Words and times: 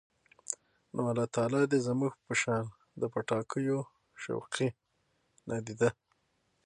نو 0.93 1.01
الله 1.11 1.25
تعالی 1.35 1.61
دې 1.71 1.79
زموږ 1.87 2.13
په 2.25 2.33
شان 2.41 2.65
د 2.99 3.01
پټاکیو 3.13 3.79
شوقي، 4.21 4.69
نادیده 5.47 5.89